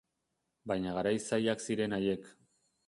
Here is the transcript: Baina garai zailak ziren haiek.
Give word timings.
Baina 0.71 0.93
garai 0.97 1.13
zailak 1.27 1.65
ziren 1.69 1.99
haiek. 2.01 2.31